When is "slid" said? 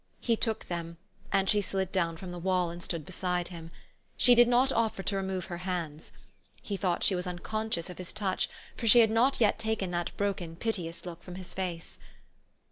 1.61-1.91